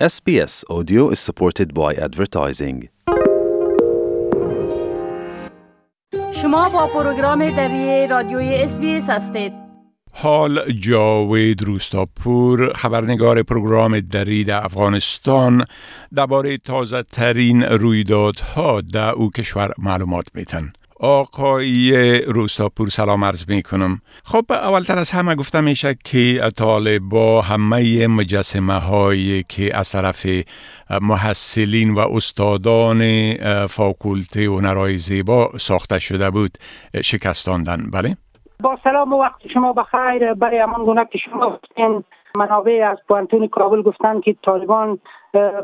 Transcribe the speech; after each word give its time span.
SBS 0.00 0.64
Audio 0.68 1.10
is 1.10 1.20
supported 1.20 1.72
by 1.72 1.94
advertising. 1.94 2.88
شما 6.32 6.68
با 6.68 6.86
پروگرام 6.86 7.50
دری 7.50 8.06
رادیوی 8.06 8.54
اسبیس 8.54 9.10
هستید. 9.10 9.52
حال 10.12 10.72
جاوید 10.72 11.62
روستاپور 11.62 12.72
خبرنگار 12.72 13.42
پروگرام 13.42 14.00
درید 14.00 14.50
افغانستان. 14.50 15.64
درباره 16.14 16.58
تازه 16.58 17.02
ترین 17.02 17.62
رویدادها 17.62 18.80
در 18.80 19.10
او 19.10 19.30
کشور 19.30 19.72
معلومات 19.78 20.26
میتن 20.34 20.72
آقای 21.04 22.20
روستاپور 22.20 22.88
سلام 22.88 23.24
عرض 23.24 23.48
می 23.48 23.62
کنم 23.62 24.00
خب 24.24 24.44
اولتر 24.50 24.98
از 24.98 25.10
همه 25.10 25.34
گفته 25.34 25.60
میشه 25.60 25.96
که 26.04 26.50
طالبا 26.56 27.42
همه 27.42 28.06
مجسمه 28.06 28.78
هایی 28.78 29.42
که 29.48 29.76
از 29.76 29.92
طرف 29.92 30.26
محصلین 31.02 31.94
و 31.94 31.98
استادان 31.98 33.02
فاکولته 33.66 34.48
و 34.48 34.60
نرای 34.60 34.98
زیبا 34.98 35.50
ساخته 35.58 35.98
شده 35.98 36.30
بود 36.30 36.58
شکستاندن. 37.04 37.90
بله؟ 37.92 38.16
با 38.60 38.76
سلام 38.76 39.12
و 39.12 39.22
وقت 39.22 39.48
شما 39.54 39.72
بخیر. 39.72 40.34
برای 40.34 40.58
همان 40.58 40.84
گونه 40.84 41.08
که 41.12 41.18
شما 41.18 41.60
منابع 42.36 42.88
از 42.90 42.98
پوانتون 43.08 43.48
کابل 43.48 43.82
گفتن 43.82 44.20
که 44.20 44.36
طالبان 44.42 44.98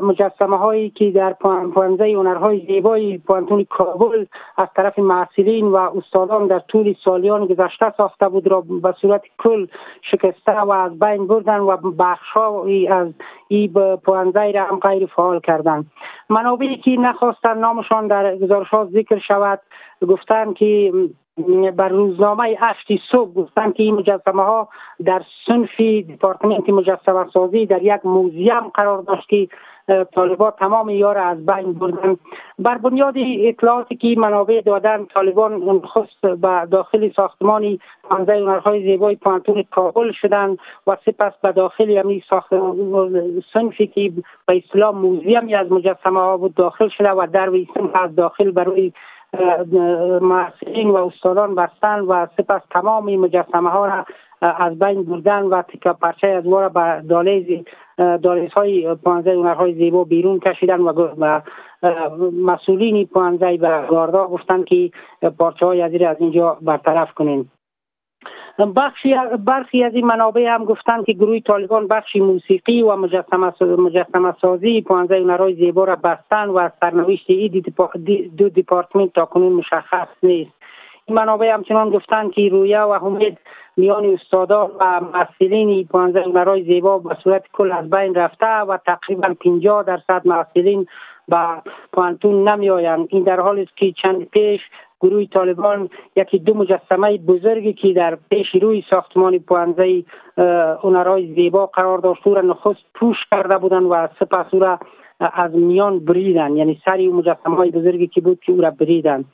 مجسمه 0.01 0.57
هایی 0.57 0.89
که 0.89 1.11
در 1.11 1.33
پوانزه 1.73 2.03
هنرهای 2.03 2.65
زیبای 2.67 3.17
پوانتون 3.17 3.63
کابل 3.63 4.25
از 4.57 4.67
طرف 4.75 4.99
معصلین 4.99 5.65
و 5.65 5.75
استادان 5.75 6.47
در 6.47 6.59
طول 6.59 6.95
سالیان 7.03 7.45
گذشته 7.45 7.93
ساخته 7.97 8.29
بود 8.29 8.47
را 8.47 8.61
به 8.61 8.95
صورت 9.01 9.21
کل 9.39 9.67
شکسته 10.01 10.59
و 10.59 10.71
از 10.71 10.99
بین 10.99 11.27
بردن 11.27 11.59
و 11.59 11.77
بخش 11.77 12.37
از 12.89 13.07
این 13.47 13.73
پوانزه 14.05 14.51
را 14.51 14.63
هم 14.63 14.79
غیر 14.79 15.05
فعال 15.05 15.39
کردند. 15.39 15.85
منابعی 16.29 16.77
که 16.77 16.91
نخواستن 16.91 17.57
نامشان 17.57 18.07
در 18.07 18.35
گزارش 18.35 18.67
ها 18.67 18.85
ذکر 18.85 19.19
شود 19.19 19.59
گفتن 20.07 20.53
که 20.53 20.93
بر 21.75 21.89
روزنامه 21.89 22.57
اشتی 22.61 23.01
صبح 23.11 23.33
گفتن 23.33 23.71
که 23.71 23.83
این 23.83 23.95
مجسمه 23.95 24.43
ها 24.43 24.67
در 25.05 25.21
صنف 25.47 25.77
دیپارتمنت 25.77 26.69
مجسمه 26.69 27.25
سازی 27.33 27.65
در 27.65 27.83
یک 27.83 28.05
موزیم 28.05 28.59
قرار 28.73 29.01
داشت 29.01 29.29
که 29.29 29.47
طالبان 30.15 30.51
تمام 30.51 30.89
یار 30.89 31.17
از 31.17 31.45
بین 31.45 31.73
بردن. 31.73 32.17
بر 32.59 32.77
بنیاد 32.77 33.13
اطلاعاتی 33.17 33.95
که 33.95 34.15
منابع 34.17 34.61
دادن 34.61 35.05
طالبان 35.05 35.81
خست 35.81 36.21
به 36.21 36.67
داخل 36.71 37.11
ساختمانی 37.15 37.79
پانزه 38.03 38.33
هنرهای 38.33 38.83
زیبای 38.83 39.15
پانتون 39.15 39.63
کابل 39.71 40.11
شدن 40.11 40.57
و 40.87 40.97
سپس 41.05 41.33
به 41.41 41.51
داخل 41.51 41.89
یعنی 41.89 42.23
ساخت 42.29 42.53
صنفی 43.53 43.87
که 43.87 44.11
به 44.47 44.63
اسلام 44.65 44.97
موزیمی 44.97 45.55
از 45.55 45.71
مجسمه 45.71 46.19
ها 46.19 46.37
بود 46.37 46.55
داخل 46.55 46.89
شده 46.89 47.11
و 47.11 47.27
در 47.33 47.49
از 47.93 48.15
داخل 48.15 48.51
برای 48.51 48.93
محصلین 50.21 50.89
و 50.89 50.95
استادان 50.95 51.55
بستن 51.55 51.99
و 51.99 52.27
سپس 52.37 52.61
تمام 52.71 53.15
مجسمه 53.15 53.69
ها 53.69 53.85
را 53.85 54.05
از 54.41 54.79
بین 54.79 55.03
بردن 55.03 55.43
و 55.43 55.61
تکا 55.61 55.93
پرچه 55.93 56.27
از 56.27 56.47
را 56.47 56.69
به 56.69 57.03
دالیز 57.09 57.65
دالیز 57.97 58.51
های 58.51 58.95
پانزه 58.95 59.31
هنرهای 59.31 59.73
زیبا 59.73 60.03
بیرون 60.03 60.39
کشیدن 60.39 60.79
و 60.81 61.41
مسئولین 62.43 63.05
پانزه 63.05 63.57
به 63.57 63.87
گاردا 63.89 64.27
گفتن 64.27 64.63
که 64.63 64.91
پارچه 65.37 65.65
های 65.65 66.05
از 66.05 66.17
اینجا 66.19 66.57
برطرف 66.61 67.13
کنین. 67.13 67.49
بخشی 68.75 69.15
برخی 69.45 69.83
از 69.83 69.93
این 69.93 70.05
منابع 70.05 70.47
هم 70.47 70.65
گفتند 70.65 71.05
که 71.05 71.13
گروه 71.13 71.39
طالبان 71.39 71.87
بخشی 71.87 72.19
موسیقی 72.19 72.81
و 72.81 72.95
مجسمه 72.95 73.53
مجسمه 73.61 74.33
سازی 74.41 74.81
پانزه 74.81 75.15
هنرهای 75.15 75.55
زیبا 75.55 75.83
را 75.83 75.95
بستن 75.95 76.49
و 76.49 76.69
سرنوشت 76.79 77.29
این 77.29 77.63
دو 78.37 78.49
دیپارتمنت 78.49 79.13
تا 79.13 79.25
کنون 79.25 79.53
مشخص 79.53 80.07
نیست. 80.23 80.51
این 81.05 81.17
منابع 81.17 81.53
همچنان 81.53 81.89
گفتند 81.89 82.31
که 82.31 82.49
رویه 82.49 82.79
و 82.79 83.05
امید 83.05 83.37
میان 83.77 84.05
استادان 84.05 84.71
و 84.79 85.01
محصلین 85.13 85.87
پانزه 85.87 86.21
هنرهای 86.21 86.63
زیبا 86.63 86.99
به 86.99 87.17
صورت 87.23 87.43
کل 87.53 87.71
از 87.71 87.89
بین 87.89 88.15
رفته 88.15 88.47
و 88.47 88.77
تقریبا 88.77 89.33
50 89.33 89.83
درصد 89.83 90.21
محصلین 90.25 90.87
به 91.27 91.37
پانتون 91.93 92.47
نمی 92.47 92.69
آیند 92.69 93.07
این 93.09 93.23
در 93.23 93.39
حالی 93.39 93.61
است 93.61 93.77
که 93.77 93.91
چند 93.91 94.23
پیش 94.23 94.61
گروه 95.01 95.25
طالبان 95.25 95.89
یکی 96.15 96.39
دو 96.39 96.53
مجسمه 96.53 97.17
بزرگی 97.17 97.73
که 97.73 97.93
در 97.93 98.17
پیش 98.29 98.47
روی 98.61 98.83
ساختمان 98.89 99.39
پوانزه 99.39 100.03
هنرهای 100.83 101.33
زیبا 101.33 101.65
قرار 101.65 101.97
داشت 101.97 102.27
را 102.27 102.41
نخست 102.41 102.79
پوش 102.93 103.17
کرده 103.31 103.57
بودند 103.57 103.85
و 103.89 104.07
سپس 104.19 104.45
او 104.51 104.59
را 104.59 104.79
از 105.33 105.55
میان 105.55 105.99
بریدن 105.99 106.55
یعنی 106.55 106.81
سری 106.85 107.07
مجسمه 107.07 107.55
های 107.55 107.71
بزرگی 107.71 108.07
که 108.07 108.21
بود 108.21 108.39
که 108.39 108.51
او 108.51 108.61
را 108.61 108.71
بریدن 108.71 109.25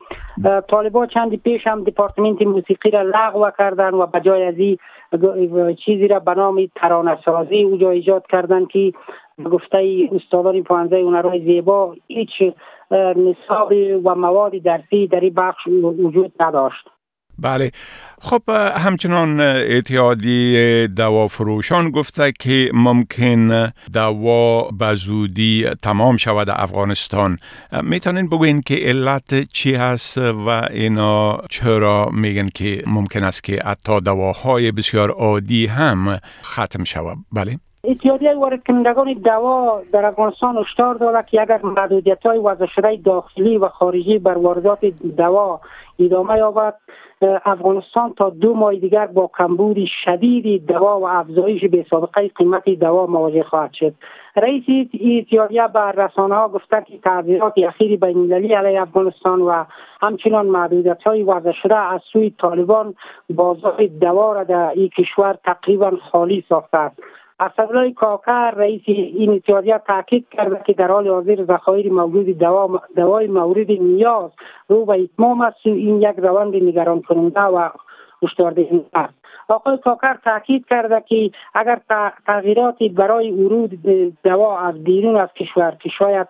طالبا 0.69 1.05
چندی 1.05 1.37
پیش 1.37 1.67
هم 1.67 1.83
دپارتمنت 1.83 2.41
موسیقی 2.41 2.89
را 2.91 3.01
لغو 3.01 3.49
کردن 3.57 3.93
و 3.93 4.05
بجای 4.05 4.43
از 4.43 4.55
چیزی 5.85 6.07
را 6.07 6.19
به 6.19 6.33
نام 6.33 6.67
ترانه 6.75 7.17
سازی 7.25 7.63
او 7.63 7.87
ایجاد 7.87 8.27
کردن 8.27 8.65
که 8.65 8.93
گفته 9.45 10.09
استادان 10.11 10.63
پوانزه 10.63 10.95
هنرهای 10.95 11.45
زیبا 11.45 11.95
هیچ 12.07 12.53
نصاب 12.91 13.71
و 14.05 14.15
مواد 14.15 14.51
درسی 14.57 15.07
در 15.07 15.19
این 15.19 15.33
بخش 15.33 15.67
وجود 15.67 16.33
نداشت. 16.39 16.87
بله. 17.39 17.71
خب 18.21 18.41
همچنان 18.85 19.39
اتحادی 19.41 20.87
دوا 20.87 21.27
فروشان 21.27 21.91
گفته 21.91 22.31
که 22.39 22.71
ممکن 22.73 23.71
دوا 23.93 24.69
به 24.71 24.95
تمام 25.81 26.17
شود 26.17 26.49
افغانستان. 26.49 27.37
می‌تونین 27.83 28.29
بگوین 28.29 28.61
که 28.61 28.75
علت 28.75 29.51
چی 29.53 29.75
هست 29.75 30.17
و 30.17 30.49
اینا 30.73 31.37
چرا 31.49 32.09
میگن 32.13 32.49
که 32.55 32.83
ممکن 32.87 33.23
است 33.23 33.43
که 33.43 33.61
حتی 33.65 34.01
دواهای 34.01 34.71
بسیار 34.71 35.11
عادی 35.11 35.65
هم 35.65 36.19
ختم 36.43 36.83
شود؟ 36.83 37.17
بله. 37.33 37.59
اتحادیه 37.87 38.35
وارد 38.35 38.63
کنندگان 38.63 39.13
دوا 39.13 39.81
در 39.93 40.05
افغانستان 40.05 40.57
هشدار 40.57 40.95
داده 40.95 41.23
که 41.31 41.41
اگر 41.41 41.59
محدودیت 41.63 42.25
های 42.25 42.39
وضع 42.39 42.65
شده 42.65 42.95
داخلی 42.95 43.57
و 43.57 43.67
خارجی 43.67 44.19
بر 44.19 44.37
واردات 44.37 44.85
دوا 45.17 45.59
ادامه 45.99 46.37
یابد 46.37 46.73
افغانستان 47.21 48.13
تا 48.13 48.29
دو 48.29 48.53
ماه 48.53 48.75
دیگر 48.75 49.05
با 49.07 49.31
کمبود 49.37 49.77
شدید 50.05 50.65
دوا 50.65 50.99
و 50.99 51.07
افزایش 51.07 51.65
به 51.65 51.85
سابقه 51.89 52.27
قیمت 52.27 52.69
دوا 52.69 53.05
مواجه 53.05 53.43
خواهد 53.43 53.73
شد. 53.73 53.93
رئیس 54.35 54.63
اتحادیه 54.93 55.67
به 55.67 55.79
رسانه 55.79 56.35
ها 56.35 56.47
گفته 56.47 56.85
که 56.87 56.97
تغییرات 56.97 57.53
اخیر 57.57 57.99
بین 57.99 58.33
علیه 58.33 58.81
افغانستان 58.81 59.41
و 59.41 59.63
همچنان 60.01 60.45
محدودیت 60.45 61.03
های 61.03 61.23
وضع 61.23 61.51
شده 61.51 61.75
از 61.75 62.01
سوی 62.13 62.33
طالبان 62.41 62.95
بازار 63.29 63.85
دوا 64.01 64.33
را 64.33 64.43
در 64.43 64.69
این 64.69 64.89
کشور 64.89 65.37
تقریبا 65.45 65.91
خالی 66.11 66.43
ساخته 66.49 66.91
اسدالله 67.39 67.93
کاکر 67.93 68.51
رئیس 68.51 68.81
این 68.87 69.31
اتحادیه 69.31 69.81
تاکید 69.87 70.29
کرده 70.29 70.61
که 70.65 70.73
در 70.73 70.87
حال 70.87 71.07
حاضر 71.07 71.45
ذخایر 71.45 71.91
موجود 71.91 72.25
دوا 72.25 72.81
دوای 72.95 73.27
مورد 73.27 73.71
نیاز 73.71 74.31
رو 74.67 74.85
به 74.85 75.01
اتمام 75.01 75.41
است. 75.41 75.57
این 75.63 76.01
یک 76.01 76.15
روند 76.17 76.55
نگران 76.55 77.01
کننده 77.01 77.41
و 77.41 77.69
هشداردهنده 78.23 78.85
است. 78.93 79.13
آقای 79.49 79.77
کاکر 79.77 80.17
تاکید 80.23 80.65
کرده 80.69 81.03
که 81.07 81.31
اگر 81.53 81.81
تغییراتی 82.25 82.89
برای 82.89 83.31
ورود 83.31 83.79
دوا 84.23 84.59
از 84.59 84.83
بیرون 84.83 85.15
از 85.15 85.29
کشور 85.33 85.77
که 85.79 85.89
شاید 85.89 86.27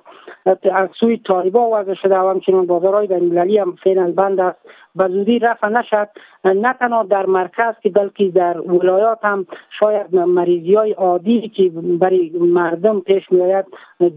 از 0.72 0.90
سوی 1.00 1.18
طالبا 1.18 1.70
وضع 1.70 1.94
شده 1.94 2.20
و 2.20 2.30
همچنین 2.30 2.66
بازارهای 2.66 3.08
بینالمللی 3.08 3.58
هم 3.58 3.76
فعلا 3.84 4.12
بند 4.12 4.40
است 4.40 4.60
به 4.98 5.08
زودی 5.08 5.40
رفع 5.40 5.70
نشد. 5.70 6.08
نه 6.46 6.74
تنها 6.74 7.04
در 7.04 7.26
مرکز 7.26 7.74
که 7.84 7.90
بلکه 7.90 8.30
در 8.30 8.62
ولایات 8.62 9.20
هم 9.24 9.46
شاید 9.80 10.16
مریضی 10.16 10.76
های 10.76 10.92
عادی 10.92 11.50
که 11.50 11.72
برای 12.00 12.32
مردم 12.40 13.00
پیش 13.00 13.32
می 13.32 13.42
آید 13.42 13.66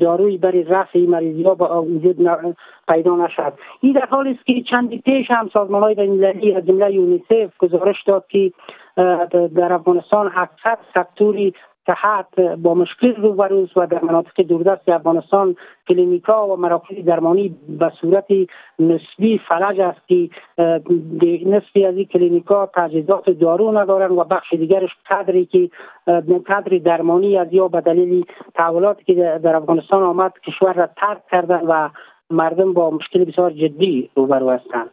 داروی 0.01 0.37
برای 0.37 0.63
رفع 0.63 0.99
مریضی 0.99 1.43
ها 1.43 1.55
با 1.55 1.83
وجود 1.83 2.17
پیدا 2.89 3.17
نشد. 3.17 3.53
این 3.81 3.93
در 3.93 4.07
حالی 4.07 4.31
است 4.31 4.47
که 4.47 4.63
چندی 4.71 4.99
پیش 4.99 5.31
هم 5.31 5.51
سازمان 5.53 5.83
های 5.83 5.95
بینالمللی 5.95 6.55
از 6.55 6.67
جمله 6.67 6.95
یونیسف 6.95 7.59
گزارش 7.59 8.03
داد 8.07 8.25
که 8.29 8.53
در 9.57 9.73
افغانستان 9.73 10.33
اکثر 10.37 10.77
سکتوری 10.95 11.55
صحت 11.91 12.41
با 12.41 12.75
مشکل 12.75 13.15
روبروست 13.15 13.77
و 13.77 13.87
در 13.87 14.05
مناطق 14.05 14.43
دوردست 14.43 14.89
افغانستان 14.89 15.57
کلینیکا 15.89 16.49
و 16.49 16.57
مراکز 16.57 17.05
درمانی 17.05 17.57
به 17.69 17.93
صورت 18.01 18.27
نسبی 18.79 19.41
فلج 19.49 19.81
است 19.81 20.09
که 20.09 20.31
نسبی 21.47 21.85
از 21.85 21.97
این 21.97 22.05
کلینیکا 22.05 22.71
تجهیزات 22.75 23.31
دارو 23.31 23.79
ندارند 23.79 24.11
و 24.11 24.25
بخش 24.25 24.55
دیگرش 24.55 24.91
قدری 25.11 25.47
که 25.47 25.71
قدری 26.47 26.81
درمانی 26.81 27.39
از 27.39 27.49
یا 27.53 27.69
به 27.69 27.81
دلیل 27.81 28.25
تحولاتی 28.55 29.05
که 29.05 29.41
در 29.43 29.57
افغانستان 29.57 30.03
آمد 30.03 30.33
کشور 30.47 30.73
را 30.73 30.89
ترک 30.97 31.27
کردن 31.31 31.61
و 31.67 31.89
مردم 32.31 32.73
با 32.73 32.91
مشکل 32.91 33.25
بسیار 33.25 33.51
جدی 33.51 34.11
روبرو 34.15 34.51
هستند. 34.51 34.91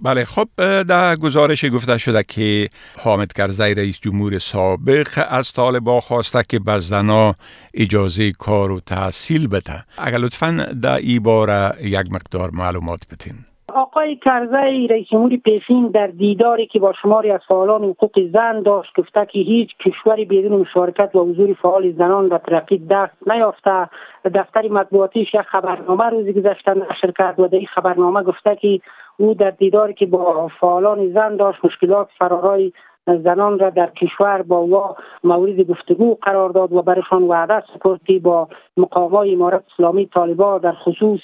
بله 0.00 0.24
خب 0.24 0.48
در 0.82 1.16
گزارش 1.16 1.64
گفته 1.64 1.98
شده 1.98 2.22
که 2.22 2.68
حامد 3.04 3.32
کرزی 3.32 3.74
رئیس 3.74 4.00
جمهور 4.00 4.38
سابق 4.38 5.08
از 5.30 5.52
طالبا 5.52 6.00
خواسته 6.00 6.42
که 6.48 6.58
به 6.58 6.78
زنا 6.78 7.34
اجازه 7.74 8.32
کار 8.32 8.72
و 8.72 8.80
تحصیل 8.80 9.48
بده. 9.48 9.84
اگر 9.98 10.18
لطفا 10.18 10.66
در 10.82 10.96
ای 10.96 11.18
باره 11.18 11.72
یک 11.80 12.12
مقدار 12.12 12.50
معلومات 12.52 13.00
بتین 13.12 13.34
آقای 13.74 14.16
کرزی 14.16 14.88
رئیس 14.88 15.08
جمهور 15.08 15.36
پیشین 15.36 15.88
در 15.88 16.06
دیداری 16.06 16.66
که 16.66 16.78
با 16.78 16.92
شماری 17.02 17.30
از 17.30 17.40
فعالان 17.48 17.84
حقوق 17.84 18.30
زن 18.32 18.62
داشت 18.62 18.90
گفته 18.96 19.26
که 19.26 19.38
هیچ 19.38 19.70
کشوری 19.86 20.24
بدون 20.24 20.60
مشارکت 20.60 21.14
و 21.14 21.24
حضور 21.24 21.54
فعال 21.62 21.92
زنان 21.92 22.28
در 22.28 22.38
ترقی 22.38 22.78
دست 22.78 23.12
نیافته. 23.26 23.88
دفتر 24.34 24.68
مطبوعاتیش 24.68 25.34
یک 25.34 25.40
خبرنامه 25.40 26.04
روزی 26.04 26.32
گذشته 26.32 26.74
نشر 26.74 27.12
کرد. 27.18 27.40
و 27.40 27.48
در 27.48 27.58
این 27.58 27.66
خبرنامه 27.66 28.22
گفته 28.22 28.56
که 28.56 28.80
او 29.16 29.34
در 29.34 29.50
دیداری 29.50 29.94
که 29.94 30.06
با 30.06 30.48
فعالان 30.60 31.12
زن 31.12 31.36
داشت 31.36 31.64
مشکلات 31.64 32.08
فرارای 32.18 32.72
زنان 33.06 33.58
را 33.58 33.70
در 33.70 33.86
کشور 33.86 34.42
با 34.42 34.66
وا 34.66 34.96
مورد 35.24 35.60
گفتگو 35.60 36.14
قرار 36.22 36.50
داد 36.50 36.72
و 36.72 36.82
برشان 36.82 37.22
وعده 37.22 37.62
سپرد 37.74 38.00
که 38.06 38.18
با 38.18 38.48
مقامای 38.76 39.34
امارت 39.34 39.62
اسلامی 39.72 40.06
طالبا 40.06 40.58
در 40.58 40.72
خصوص 40.72 41.20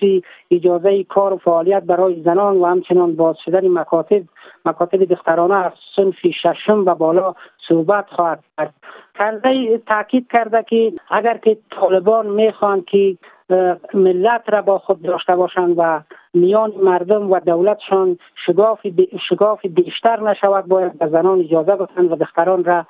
اجازه 0.50 1.05
کار 1.05 1.32
و 1.32 1.37
فعالیت 1.37 1.82
برای 1.82 2.23
زنان 2.23 2.56
و 2.56 2.67
همچنان 2.67 3.17
باز 3.17 3.37
شدن 3.44 3.69
مکاتب 3.69 4.23
مکاتب 4.64 5.05
دخترانه 5.05 5.55
از 5.55 5.73
صنف 5.96 6.14
ششم 6.43 6.85
و 6.87 6.94
بالا 6.94 7.35
صحبت 7.69 8.06
خواهد 8.11 8.40
کرد. 8.58 8.75
کرده 9.19 9.79
تاکید 9.87 10.26
کرده 10.32 10.62
که 10.69 10.93
اگر 11.11 11.37
که 11.37 11.58
طالبان 11.70 12.26
می‌خوان 12.26 12.85
که 12.87 13.17
ملت 13.94 14.43
را 14.46 14.62
با 14.62 14.79
خود 14.79 15.02
داشته 15.02 15.37
باشند 15.37 15.75
و 15.79 16.00
میان 16.34 16.72
مردم 16.82 17.30
و 17.30 17.40
دولتشان 17.40 18.19
شگاف 19.28 19.66
بیشتر 19.66 20.20
نشود 20.20 20.66
باید 20.66 20.98
به 20.98 21.06
زنان 21.06 21.40
اجازه 21.40 21.76
بدن 21.76 22.04
و 22.04 22.16
دختران 22.16 22.64
را 22.64 22.86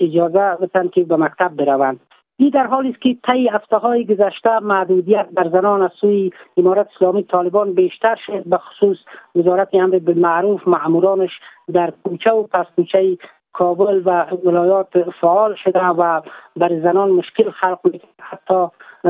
اجازه 0.00 0.56
بدن 0.60 0.88
که 0.88 1.04
به 1.04 1.16
مکتب 1.16 1.56
بروند. 1.56 2.00
این 2.40 2.50
در 2.50 2.66
حالی 2.66 2.90
است 2.90 3.00
که 3.00 3.16
طی 3.26 3.48
هفته 3.48 3.76
های 3.76 4.04
گذشته 4.04 4.58
محدودیت 4.58 5.26
بر 5.32 5.48
زنان 5.48 5.82
از 5.82 5.90
سوی 6.00 6.30
امارت 6.56 6.88
اسلامی 6.96 7.22
طالبان 7.22 7.72
بیشتر 7.72 8.16
شد 8.26 8.42
به 8.46 8.58
خصوص 8.58 8.96
وزارت 9.36 9.68
امر 9.72 9.98
بالمعروف 9.98 10.68
معمورانش 10.68 11.30
در 11.72 11.92
کوچه 12.04 12.30
و 12.30 12.42
پس 12.42 12.66
کوچه 12.76 13.18
کابل 13.52 14.02
و 14.04 14.26
ولایات 14.44 15.10
فعال 15.20 15.54
شده 15.54 15.84
و 15.84 16.20
بر 16.56 16.80
زنان 16.80 17.10
مشکل 17.10 17.50
خلق 17.50 17.78
می‌کنه 17.84 18.10
حتی 18.20 18.66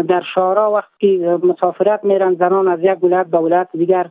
در 0.09 0.23
شارا 0.35 0.73
وقتی 0.73 1.27
مسافرت 1.27 2.05
میرن 2.05 2.35
زنان 2.35 2.69
از 2.69 2.79
یک 2.83 3.05
ولایت 3.05 3.27
به 3.27 3.39
ولایت 3.39 3.69
دیگر 3.73 4.07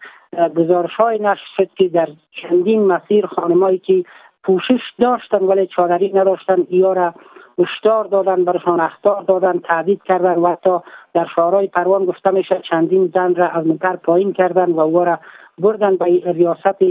گزارش 0.56 0.94
های 0.94 1.20
نشر 1.20 1.46
شد 1.58 1.70
که 1.78 1.88
در 1.88 2.08
چندین 2.32 2.86
مسیر 2.86 3.26
خانمایی 3.26 3.78
که 3.78 4.04
پوشش 4.44 4.82
داشتن 5.00 5.38
ولی 5.38 5.68
چادری 5.68 6.12
نداشتن 6.14 6.68
ایا 6.70 6.94
را 6.94 7.14
هشدار 7.60 8.06
دادن 8.06 8.46
برشان 8.46 8.80
اختار 8.80 9.24
دادن 9.24 9.60
تعدید 9.60 10.04
کردن 10.04 10.36
و 10.36 10.48
حتی 10.48 10.80
در 11.14 11.28
شارای 11.36 11.68
پروان 11.68 12.06
گفته 12.06 12.32
میشه 12.32 12.62
چندین 12.70 13.12
زن 13.14 13.36
را 13.36 13.48
از 13.48 13.68
منتر 13.68 13.96
پایین 13.96 14.34
کردن 14.34 14.72
و 14.72 14.80
او 14.80 15.06
را 15.06 15.20
بردن 15.60 15.96
به 15.96 16.06
ریاست 16.06 16.82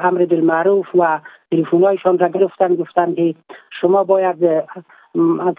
امر 0.00 0.24
بالمعروف 0.24 0.86
و 0.94 1.20
تلفنهایشان 1.50 2.18
را 2.18 2.28
گرفتن 2.28 2.74
گفتن 2.74 3.14
که 3.14 3.34
شما 3.80 4.04
باید 4.04 4.64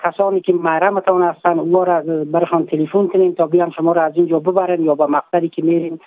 کسانی 0.04 0.42
که 0.42 0.54
محرمتان 0.54 1.24
هستن 1.24 1.60
او 1.60 1.86
را 1.86 2.01
برشان 2.25 2.66
تلفن 2.66 3.07
کنیم 3.07 3.31
تا 3.31 3.48
بیان 3.48 3.72
شما 3.72 3.92
را 3.92 4.04
از 4.04 4.13
اینجا 4.16 4.39
ببرن 4.39 4.81
یا 4.81 4.95
به 4.95 5.06
مقصدی 5.06 5.50
که 5.50 5.63
میرین. 5.63 6.00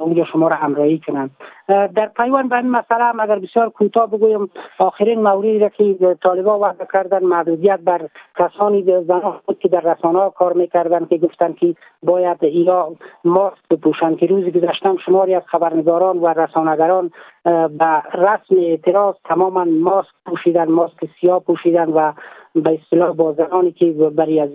اونجا 0.00 0.24
شما 0.24 0.48
را 0.48 0.56
همراهی 0.56 0.98
کنند 1.06 1.30
در 1.68 2.06
پیوان 2.16 2.48
به 2.48 2.56
این 2.56 2.70
مسئله 2.70 3.04
هم 3.04 3.20
اگر 3.20 3.38
بسیار 3.38 3.70
کوتاه 3.70 4.10
بگویم 4.10 4.50
آخرین 4.78 5.22
موردی 5.22 5.58
را 5.58 5.68
که 5.68 6.16
طالبا 6.22 6.58
وضع 6.58 6.84
کردن 6.92 7.24
محدودیت 7.24 7.80
بر 7.80 8.08
کسانی 8.38 8.82
زنان 8.82 9.40
بود 9.46 9.58
که 9.58 9.68
در 9.68 9.80
رسانه 9.80 10.30
کار 10.30 10.52
می‌کردن 10.52 11.06
که 11.06 11.18
گفتن 11.18 11.52
که 11.52 11.74
باید 12.02 12.42
یا 12.42 12.92
ماسک 13.24 13.68
بپوشند 13.70 14.18
که 14.18 14.26
روز 14.26 14.44
گذشتم 14.44 14.96
شماری 14.96 15.34
از 15.34 15.42
خبرنگاران 15.46 16.18
و 16.18 16.26
رسانگران 16.26 17.10
به 17.78 18.02
رسم 18.14 18.56
اعتراض 18.56 19.14
تماما 19.24 19.64
ماسک 19.64 20.10
پوشیدن 20.26 20.68
ماسک 20.68 21.08
سیاه 21.20 21.40
پوشیدن 21.40 21.88
و 21.88 22.12
به 22.54 22.78
اصطلاح 22.82 23.12
با 23.12 23.32
زنانی 23.32 23.72
که 23.72 23.92
بر 23.92 24.40
از 24.40 24.50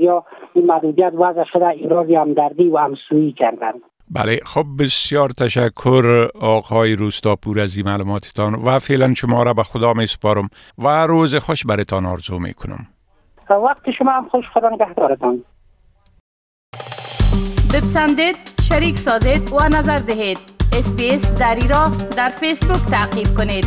این 0.54 0.66
محدودیت 0.66 1.14
وضع 1.16 1.44
شده 1.44 1.68
ایراز 1.68 2.10
همدردی 2.10 2.70
و 2.70 2.78
همسویی 2.78 3.32
کردند. 3.32 3.82
بله 4.12 4.40
خب 4.46 4.66
بسیار 4.80 5.30
تشکر 5.30 6.28
آقای 6.42 6.96
روستاپور 6.96 7.60
از 7.60 7.78
این 7.78 7.86
معلوماتتان 7.86 8.56
و 8.56 8.80
فعلا 8.80 9.14
شما 9.14 9.44
را 9.44 9.54
به 9.54 9.64
خدا 9.64 9.94
می 9.94 10.08
سپارم 10.08 10.50
و 10.78 10.88
روز 11.08 11.36
خوش 11.36 11.66
برتان 11.66 12.06
آرزو 12.06 12.40
می 12.40 12.54
کنم. 12.54 12.88
وقت 13.50 13.92
شما 13.98 14.12
هم 14.12 14.30
خوش 14.30 14.46
خدا 14.54 14.70
نگهدارتان. 14.70 15.44
بپسندید 17.74 18.36
شریک 18.70 18.98
سازید 18.98 19.54
و 19.54 19.70
نظر 19.70 19.98
دهید. 19.98 20.38
اسپیس 20.74 21.40
دری 21.40 21.68
را 21.68 21.92
در 22.18 22.30
فیسبوک 22.30 22.92
تعقیب 22.92 23.28
کنید. 23.38 23.66